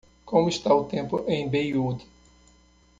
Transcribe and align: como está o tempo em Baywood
como 0.25 0.49
está 0.49 0.73
o 0.73 0.83
tempo 0.85 1.23
em 1.27 1.47
Baywood 1.47 2.03